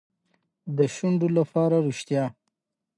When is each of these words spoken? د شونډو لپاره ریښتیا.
د 0.77 0.79
شونډو 0.95 1.27
لپاره 1.37 1.75
ریښتیا. 1.87 2.25